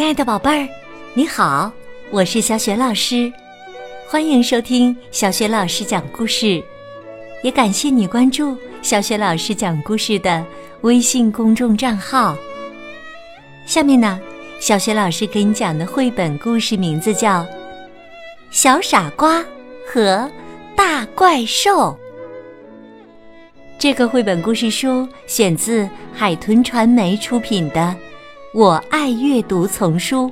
[0.00, 0.66] 亲爱的宝贝儿，
[1.12, 1.70] 你好，
[2.10, 3.30] 我是小雪老师，
[4.08, 6.64] 欢迎收听小雪老师讲故事，
[7.42, 10.42] 也感谢你关注小雪老师讲故事的
[10.80, 12.34] 微信公众账号。
[13.66, 14.18] 下面呢，
[14.58, 17.42] 小雪老师给你讲的绘本故事名字叫
[18.50, 19.44] 《小傻瓜
[19.86, 20.26] 和
[20.74, 21.90] 大怪兽》。
[23.78, 27.94] 这个绘本故事书选自海豚传媒出品的。
[28.52, 30.28] 我爱阅读丛书，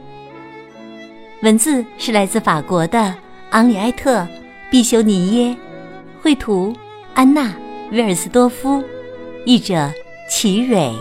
[1.42, 3.14] 文字是来自法国的
[3.50, 4.18] 昂里埃特·
[4.72, 5.56] 毕修尼耶，
[6.20, 6.74] 绘图
[7.14, 7.42] 安娜·
[7.92, 8.82] 威尔斯多夫，
[9.44, 9.88] 译者
[10.28, 10.92] 齐蕊。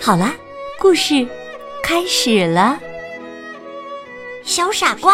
[0.00, 0.32] 好啦，
[0.80, 1.28] 故事
[1.82, 2.80] 开始了。
[4.42, 5.12] 小傻瓜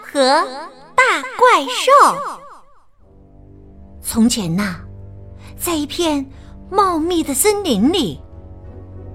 [0.00, 0.42] 和
[0.94, 2.40] 大怪兽。
[4.00, 4.76] 从前呐，
[5.58, 6.24] 在一片
[6.70, 8.18] 茂密的森林里。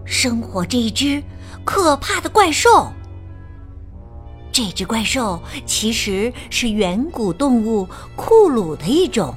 [0.07, 1.21] 生活着一只
[1.63, 2.91] 可怕的怪兽。
[4.51, 9.35] 这只怪兽其实是远古动物库鲁的一种。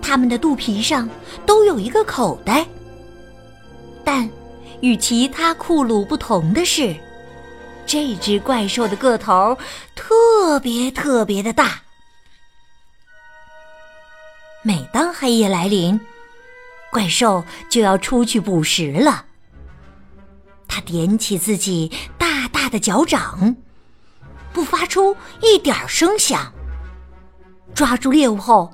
[0.00, 1.08] 它们的肚皮上
[1.44, 2.64] 都有一个口袋。
[4.04, 4.30] 但
[4.80, 6.94] 与其他库鲁不同的是，
[7.84, 9.58] 这只怪兽的个头
[9.96, 11.82] 特别特别的大。
[14.62, 15.98] 每当黑夜来临，
[16.90, 19.26] 怪兽就要出去捕食了。
[20.66, 23.56] 他踮起自己大大的脚掌，
[24.52, 26.52] 不发出一点声响。
[27.74, 28.72] 抓住猎物后，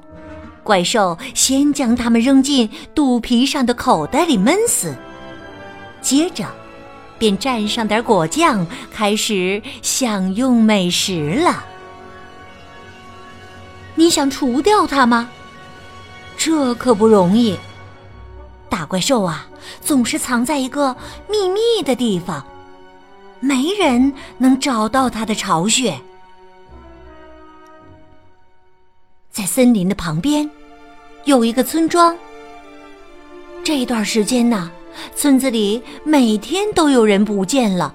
[0.62, 4.95] 怪兽先将它们扔进肚皮上的口袋里闷死，
[6.01, 6.47] 接着
[7.19, 11.65] 便蘸上点果酱，开始享用美食了。
[13.95, 15.31] 你想除掉它吗？
[16.37, 17.59] 这可不容易。
[18.86, 19.46] 怪兽啊，
[19.80, 20.94] 总是藏在一个
[21.28, 22.44] 秘密的地方，
[23.40, 25.98] 没人能找到它的巢穴。
[29.30, 30.48] 在森林的旁边，
[31.24, 32.17] 有一个村庄。
[33.64, 34.70] 这段时间呢，
[35.17, 37.94] 村子里每天都有人不见了，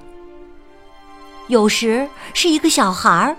[1.47, 3.37] 有时是一个小孩儿，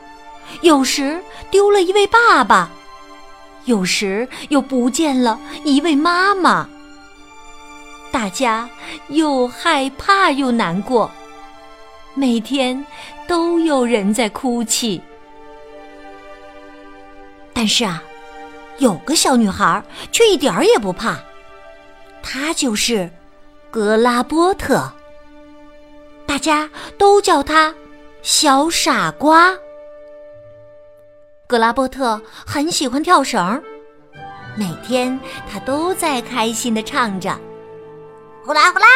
[0.62, 2.70] 有时丢了一位爸爸，
[3.66, 6.68] 有时又不见了一位妈妈。
[8.12, 8.68] 大家
[9.08, 11.10] 又害怕又难过，
[12.14, 12.84] 每天
[13.28, 15.00] 都有人在哭泣。
[17.52, 18.02] 但是啊，
[18.78, 21.18] 有个小女孩却一点儿也不怕，
[22.22, 23.10] 她就是
[23.70, 24.90] 格拉波特。
[26.26, 27.74] 大家都叫她
[28.22, 29.54] 小傻瓜。
[31.46, 33.62] 格拉波特很喜欢跳绳，
[34.56, 35.18] 每天
[35.50, 37.36] 他都在开心的唱着。
[38.44, 38.86] 呼啦呼啦，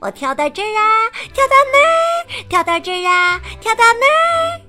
[0.00, 4.60] 我跳到这儿啊，跳到那儿，跳到这儿啊，跳到那儿。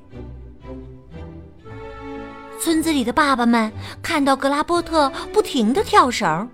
[2.59, 3.71] 村子里的爸爸们
[4.03, 6.49] 看到格拉波特不停的跳绳，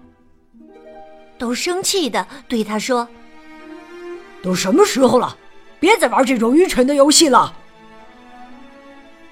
[1.38, 3.08] 都生气的对他说
[4.44, 5.36] ：“都什么时候了，
[5.80, 7.54] 别再玩这种愚蠢的游戏了。”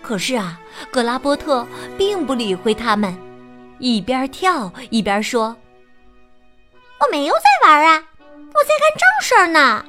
[0.01, 0.59] 可是啊，
[0.91, 1.65] 格拉波特
[1.97, 3.15] 并不理会他们，
[3.77, 5.55] 一边跳一边说
[6.99, 8.03] ：“我没有在玩啊。”
[8.53, 9.85] 我在干正事儿呢。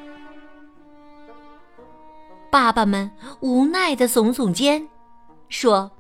[2.51, 3.11] 爸爸们
[3.41, 4.89] 无奈的耸耸肩，
[5.49, 5.91] 说：“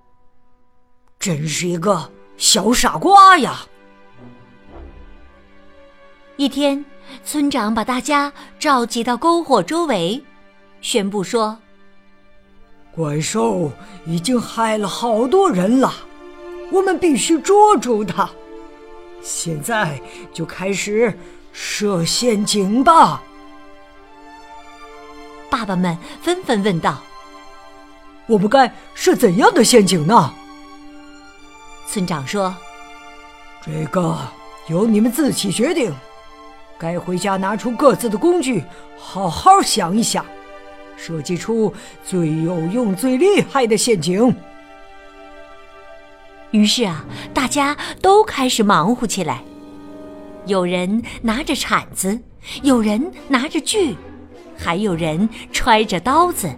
[1.18, 3.66] 真是一个小傻瓜呀！”
[6.36, 6.84] 一天，
[7.24, 10.24] 村长把大家召集到篝火周围，
[10.80, 11.58] 宣布说
[12.94, 13.72] ：“怪兽
[14.06, 15.92] 已经害了好多人了，
[16.70, 18.30] 我们必须捉住它。
[19.20, 20.00] 现在
[20.32, 21.12] 就开始。”
[21.54, 23.22] 设陷阱吧！
[25.48, 27.00] 爸爸们纷纷问道
[28.26, 30.34] ：“我们该设怎样的陷阱呢？”
[31.88, 32.52] 村长说
[33.64, 34.18] ：“这个
[34.66, 35.94] 由你们自己决定。
[36.76, 38.64] 该回家拿出各自的工具，
[38.98, 40.26] 好好想一想，
[40.96, 41.72] 设计出
[42.04, 44.34] 最有用、最厉害的陷阱。”
[46.50, 49.44] 于是啊，大家都开始忙活起来。
[50.46, 52.20] 有人拿着铲子，
[52.62, 53.96] 有人拿着锯，
[54.58, 56.54] 还有人揣着刀子。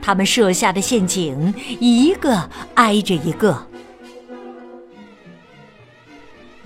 [0.00, 3.66] 他们设下的陷阱一个挨着一个。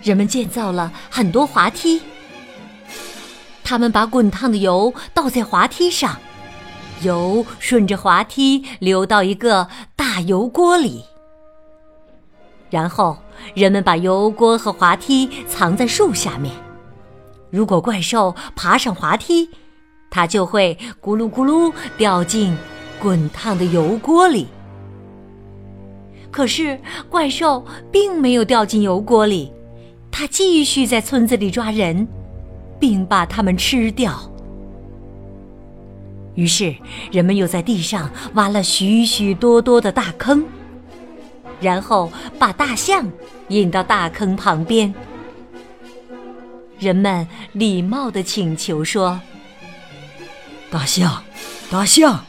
[0.02, 2.02] 人们建造了很多滑梯，
[3.64, 6.18] 他们把滚烫的油倒在滑梯上，
[7.00, 11.04] 油顺着滑梯流到一个大油锅里。
[12.68, 13.18] 然后，
[13.54, 16.54] 人们把油锅和滑梯藏在树下面。
[17.50, 19.48] 如果怪兽爬上滑梯，
[20.10, 22.56] 它就会咕噜咕噜掉进
[23.00, 24.46] 滚烫的油锅里。
[26.30, 26.78] 可是
[27.08, 29.52] 怪兽并没有掉进油锅里，
[30.12, 32.06] 它继续在村子里抓人，
[32.78, 34.30] 并把它们吃掉。
[36.36, 36.72] 于是
[37.10, 40.44] 人们又在地上挖了许许多多的大坑，
[41.60, 43.10] 然后把大象
[43.48, 44.92] 引到大坑旁边。
[46.78, 49.20] 人们礼貌地请求说
[50.70, 51.22] ：“大象，
[51.70, 52.24] 大象，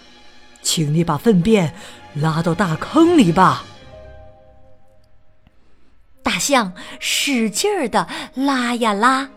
[0.62, 1.74] 请你把粪便
[2.14, 3.64] 拉到大坑里吧。”
[6.22, 9.30] 大象使劲儿的拉呀拉，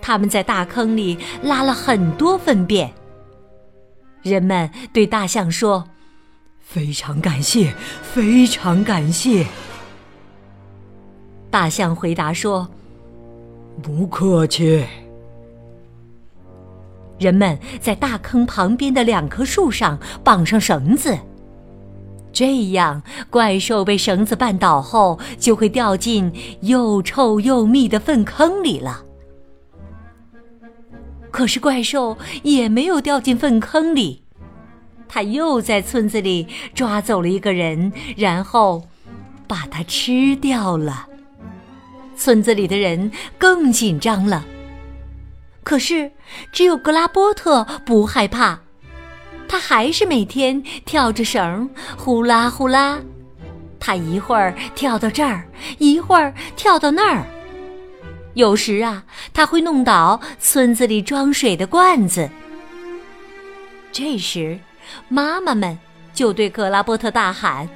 [0.00, 2.92] 他们在大坑里拉了很多粪便。
[4.22, 5.88] 人们对大象说
[6.74, 7.72] ：“非常感谢，
[8.02, 9.46] 非常感谢。”
[11.48, 12.68] 大象回答说
[13.80, 14.84] ：“不客气。”
[17.16, 21.16] 人们在大坑旁边的两棵树上绑上绳子。
[22.32, 23.00] 这样，
[23.30, 26.32] 怪兽被绳子绊倒后，就会掉进
[26.62, 29.04] 又臭又密的粪坑里了。
[31.30, 34.23] 可是怪兽也没有掉进粪坑里，
[35.14, 38.88] 他又在村子里抓走了一个人，然后
[39.46, 41.06] 把他吃掉了。
[42.16, 44.44] 村子里的人更紧张了。
[45.62, 46.10] 可是，
[46.50, 48.58] 只有格拉波特不害怕。
[49.46, 52.98] 他还是每天跳着绳，呼啦呼啦。
[53.78, 55.46] 他一会儿跳到这儿，
[55.78, 57.24] 一会儿跳到那儿。
[58.32, 62.28] 有时啊，他会弄倒村子里装水的罐子。
[63.92, 64.58] 这时，
[65.08, 65.78] 妈妈们
[66.12, 67.68] 就对格拉波特大喊：“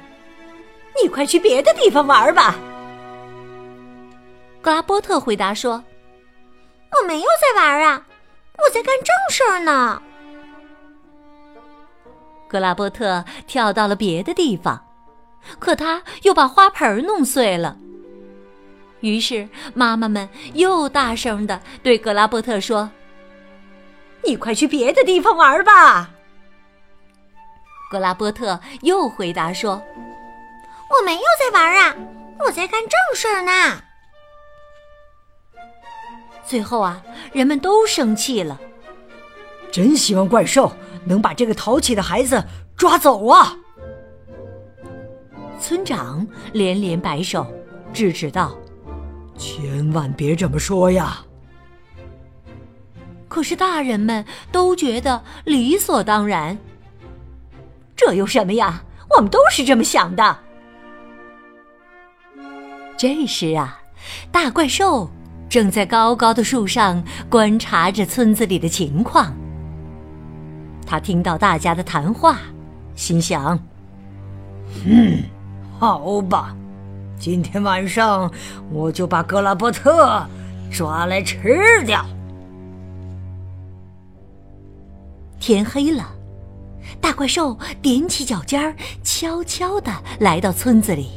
[1.01, 2.55] 你快去别的地方玩吧！”
[4.61, 5.83] 格拉波特回答说
[6.99, 8.05] ：“我没有在玩啊，
[8.57, 10.01] 我在干正事儿呢。”
[12.49, 14.83] 格拉波特跳到了别的地方，
[15.59, 17.77] 可他又把花盆弄碎了。
[19.01, 22.89] 于是妈妈们又大声的对格拉波特说
[24.25, 26.09] ：“你快去别的地方玩吧！”
[27.89, 29.81] 格拉波特又回答说
[30.89, 31.95] ：“我没有在玩啊，
[32.45, 33.81] 我在干正事儿呢。”
[36.45, 37.01] 最后啊，
[37.33, 38.59] 人们都生气了，
[39.71, 40.71] 真希望怪兽。
[41.05, 42.43] 能把这个淘气的孩子
[42.75, 43.57] 抓走啊！
[45.59, 47.47] 村长连连摆手，
[47.93, 48.55] 制止道
[49.39, 51.25] ：“千万别这么说呀！”
[53.29, 56.57] 可是大人们都觉得理所当然。
[57.99, 58.81] 这有什么呀？
[59.09, 60.37] 我们都是这么想的。
[62.95, 63.77] 这时啊，
[64.31, 65.09] 大怪兽
[65.49, 69.35] 正在高高的树上观察着村子里的情况。
[70.87, 72.37] 他听到大家的谈话，
[72.95, 73.59] 心想
[74.87, 75.21] ：“嗯，
[75.77, 76.55] 好吧，
[77.19, 78.31] 今天晚上
[78.71, 80.25] 我就把格拉伯特
[80.71, 82.05] 抓来吃掉。”
[85.37, 86.09] 天黑了，
[87.01, 91.09] 大怪兽踮起脚尖儿，悄悄地来到村子里。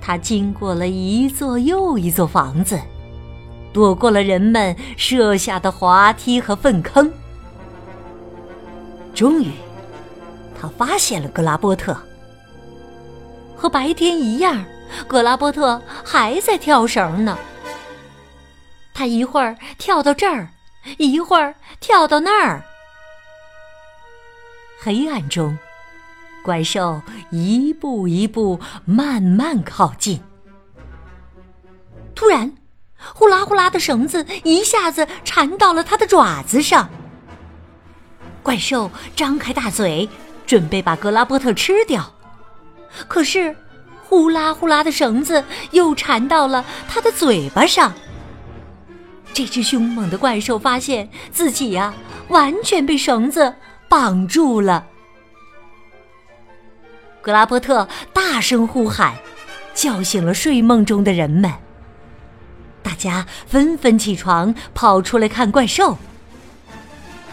[0.00, 2.80] 他经过了一座又一座房子，
[3.72, 7.12] 躲过了人们设下的滑梯和粪坑。
[9.14, 9.50] 终于，
[10.58, 11.96] 他发现了格拉波特。
[13.56, 14.64] 和白天一样，
[15.06, 17.36] 格拉波特还在跳绳呢。
[18.94, 20.48] 他一会儿跳到这儿，
[20.96, 22.64] 一会儿跳到那儿。
[24.88, 25.58] 黑暗中，
[26.42, 30.18] 怪兽一步一步慢慢靠近。
[32.14, 32.50] 突然，
[32.96, 36.88] 呼啦呼啦的绳子一下子缠到了他的爪子上。
[38.42, 40.08] 怪兽张开大嘴，
[40.46, 42.14] 准备把格拉波特吃掉，
[43.06, 43.54] 可是
[44.04, 47.92] 呼啦呼啦的绳子又缠到了他的嘴巴上。
[49.34, 51.92] 这只凶猛的怪兽发现自己呀，
[52.28, 53.54] 完全被绳子
[53.88, 54.86] 绑住了。
[57.20, 59.14] 格拉伯特大声呼喊，
[59.74, 61.52] 叫醒了睡梦中的人们。
[62.82, 65.98] 大家纷纷起床，跑出来看怪兽。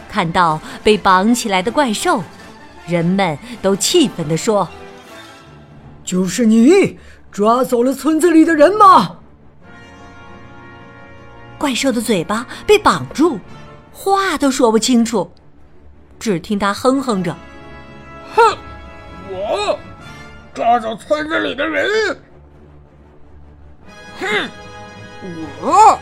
[0.09, 2.23] 看到被绑起来的怪兽，
[2.87, 4.67] 人们都气愤地说
[6.03, 6.97] ：“就是你
[7.31, 9.17] 抓走了村子里的人吗？”
[11.57, 13.39] 怪兽的嘴巴被绑住，
[13.91, 15.31] 话都说不清楚，
[16.19, 17.35] 只听他哼哼着
[18.35, 18.57] ：“哼，
[19.29, 19.79] 我
[20.53, 21.87] 抓走村子里的人。
[24.19, 24.49] 哼，
[25.61, 25.99] 我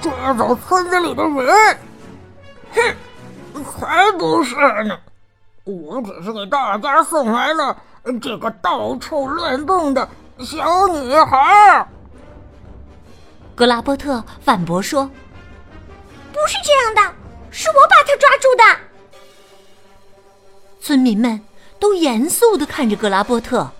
[0.00, 1.78] 抓走村子里的人。
[2.74, 2.96] 哼。”
[3.78, 4.98] 才不是呢！
[5.64, 7.76] 我只是给大家送来了
[8.22, 10.08] 这个到处乱动的
[10.38, 11.86] 小女孩。”
[13.54, 15.04] 格拉波特反驳说
[16.32, 17.14] ：“不是这样的，
[17.50, 17.99] 是我把她抓住的。”
[20.90, 21.40] 村民们
[21.78, 23.70] 都严肃的看着格拉波特，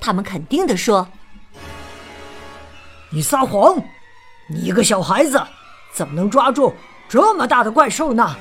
[0.00, 1.06] 他们肯定的说
[3.12, 3.76] ：“你撒谎！
[4.48, 5.38] 你一个小孩子，
[5.92, 6.72] 怎么能抓住
[7.10, 8.34] 这么大的怪兽呢？”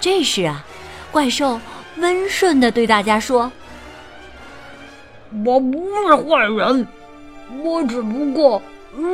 [0.00, 0.64] 这时啊，
[1.12, 1.60] 怪兽
[1.98, 3.48] 温顺的对大家说
[5.46, 5.78] ：“我不
[6.08, 6.88] 是坏人，
[7.62, 8.60] 我只不过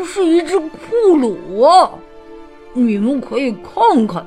[0.07, 1.90] 是一只库鲁啊！
[2.73, 4.26] 你们可以看看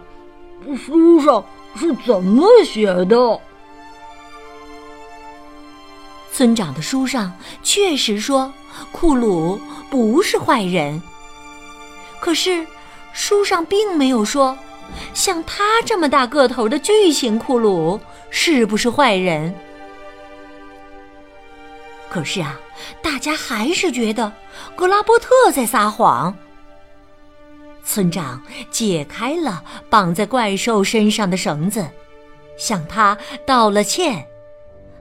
[0.78, 1.44] 书上。”
[1.75, 3.40] 是怎么写的？
[6.34, 8.51] 村长的书上确实说
[8.92, 9.60] 库鲁
[9.90, 11.01] 不是坏人，
[12.22, 12.66] 可是
[13.12, 14.58] 书上并没有说
[15.13, 18.00] 像他这么大个头的巨型库鲁
[18.30, 19.54] 是不是坏人。
[22.10, 22.60] 可是啊，
[23.01, 24.32] 大家还是觉得
[24.75, 26.36] 格拉波特在撒谎。
[27.84, 31.86] 村长解开了绑在怪兽身上的绳子，
[32.58, 34.26] 向他道了歉，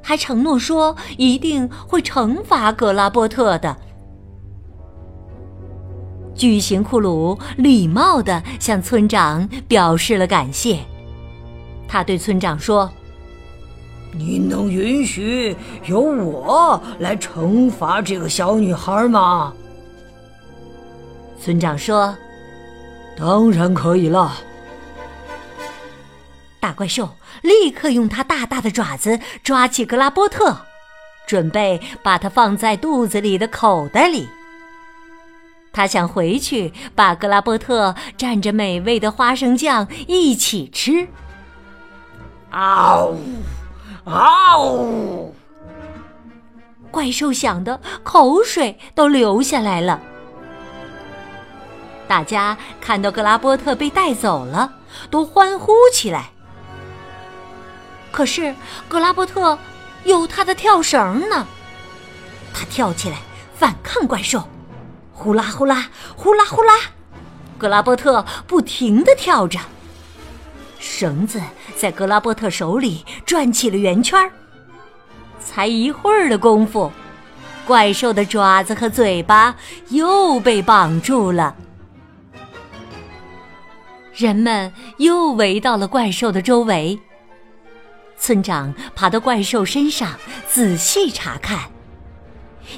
[0.03, 3.77] 还承诺说一定会惩罚格拉波特的。
[6.35, 10.81] 巨型库鲁礼貌地向村长表示了感谢，
[11.87, 12.91] 他对村长说
[14.17, 19.53] ：“您能允许由我来惩罚这个小女孩吗？”
[21.39, 22.17] 村长说。
[23.17, 24.39] 当然可以了。
[26.59, 30.57] 大怪兽立刻用它大大的爪子抓起格拉波特，
[31.27, 34.29] 准备把它放在肚子里的口袋里。
[35.73, 41.07] 他想回去把格拉波特蘸着美味的花生酱一起吃。
[42.51, 43.17] 嗷呜，
[44.05, 45.35] 嗷呜！
[46.91, 50.01] 怪兽想的口水都流下来了。
[52.11, 54.73] 大家看到格拉波特被带走了，
[55.13, 56.31] 都欢呼起来。
[58.11, 58.53] 可是
[58.89, 59.57] 格拉波特
[60.03, 61.47] 有他的跳绳呢，
[62.53, 63.19] 他跳起来
[63.55, 64.43] 反抗怪兽，
[65.13, 66.75] 呼啦呼啦，呼啦呼啦，
[67.57, 69.61] 格拉波特不停的跳着，
[70.81, 71.41] 绳子
[71.77, 74.29] 在格拉波特手里转起了圆圈
[75.39, 76.91] 才一会儿的功夫，
[77.65, 79.55] 怪兽的爪子和嘴巴
[79.91, 81.55] 又被绑住了。
[84.21, 86.99] 人们又围到了怪兽的周围。
[88.19, 90.15] 村长爬到怪兽身上
[90.47, 91.71] 仔细查看，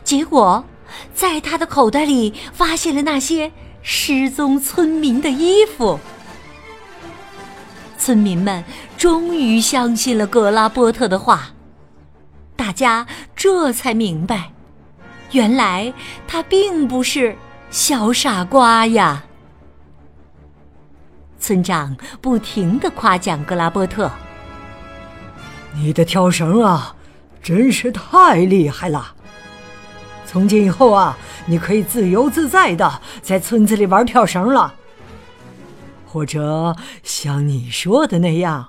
[0.04, 0.64] 结果
[1.12, 3.50] 在他的口袋里发现了那些
[3.82, 5.98] 失踪村民的衣服。
[7.98, 8.62] 村民们
[8.96, 11.48] 终于相信了格拉波特的话，
[12.54, 14.52] 大家这才明白，
[15.32, 15.92] 原来
[16.28, 17.36] 他并不是
[17.68, 19.24] 小傻瓜呀。
[21.42, 24.08] 村长不停的夸奖格拉波特
[25.74, 26.94] ：“你的跳绳啊，
[27.42, 29.14] 真是太厉害了！
[30.24, 34.72] 从今以后啊，你可以自由自在的在村子里玩跳绳了。
[36.06, 38.68] 或者像你说的那样，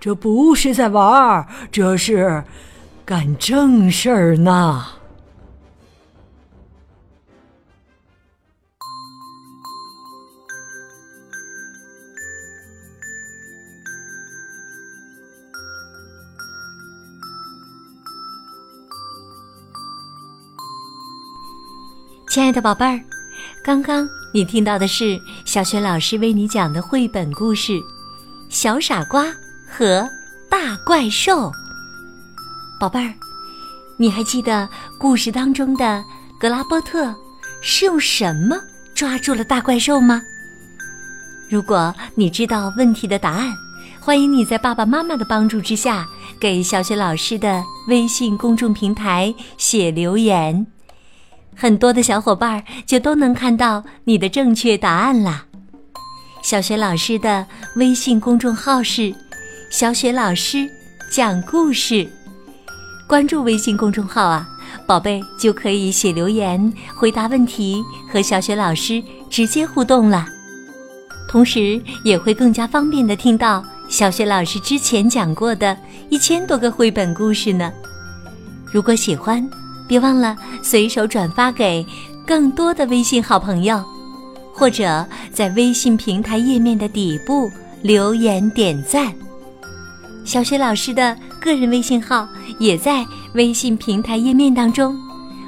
[0.00, 2.42] 这不是在玩，这是
[3.04, 4.84] 干正事儿呢。”
[22.34, 23.00] 亲爱的宝贝儿，
[23.62, 27.74] 刚刚你听到的是小雪老师为你讲的绘本故事
[28.48, 29.32] 《小傻瓜
[29.64, 30.04] 和
[30.50, 31.42] 大怪兽》。
[32.80, 33.14] 宝贝儿，
[33.96, 36.02] 你还记得故事当中的
[36.36, 37.14] 格拉波特
[37.62, 38.60] 是用什么
[38.96, 40.20] 抓住了大怪兽吗？
[41.48, 43.54] 如果你知道问题的答案，
[44.00, 46.04] 欢迎你在爸爸妈妈的帮助之下，
[46.40, 50.66] 给小雪老师的微信公众平台写留言。
[51.56, 55.46] 很多的小伙伴就都能看到你的正确答案啦。
[56.42, 57.46] 小雪老师的
[57.76, 59.14] 微信公众号是
[59.70, 60.68] “小雪老师
[61.10, 62.06] 讲故事”，
[63.08, 64.46] 关注微信公众号啊，
[64.86, 67.82] 宝贝就可以写留言、回答问题，
[68.12, 70.26] 和小雪老师直接互动了。
[71.28, 75.76] 同时也会更加方便的听到小雪老师之前讲过的
[76.10, 77.72] 一千多个绘本故事呢。
[78.70, 79.48] 如果喜欢。
[79.86, 81.86] 别忘了随手转发给
[82.26, 83.82] 更多的微信好朋友，
[84.52, 87.50] 或者在微信平台页面的底部
[87.82, 89.12] 留言点赞。
[90.24, 92.26] 小雪老师的个人微信号
[92.58, 94.96] 也在微信平台页面当中，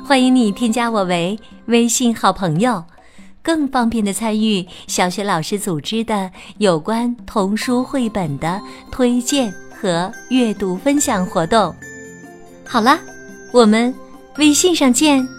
[0.04, 2.84] 欢迎你添加我为微信好朋友，
[3.42, 9.50] 更方便的参与小雪老师组织的有关童书绘本的推荐
[9.80, 11.74] 和阅读分享活动。
[12.66, 12.98] 好了，
[13.52, 13.94] 我们
[14.38, 15.35] 微信上见。